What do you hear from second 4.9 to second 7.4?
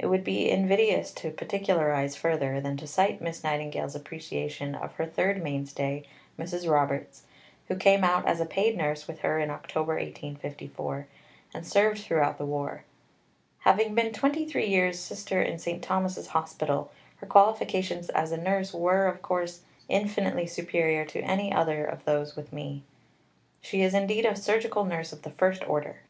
her third mainstay, Mrs. Roberts,